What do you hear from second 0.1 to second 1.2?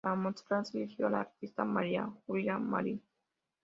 Montserrat se eligió a la